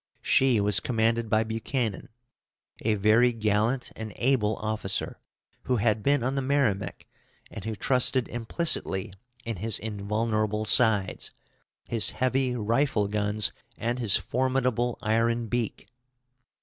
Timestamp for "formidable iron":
14.17-15.45